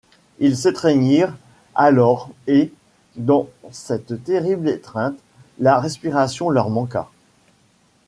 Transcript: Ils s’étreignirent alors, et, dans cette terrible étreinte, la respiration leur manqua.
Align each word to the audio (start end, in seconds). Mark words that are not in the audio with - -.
Ils 0.39 0.57
s’étreignirent 0.57 1.37
alors, 1.75 2.31
et, 2.47 2.73
dans 3.17 3.49
cette 3.69 4.23
terrible 4.23 4.67
étreinte, 4.67 5.13
la 5.59 5.79
respiration 5.79 6.49
leur 6.49 6.71
manqua. 6.71 7.11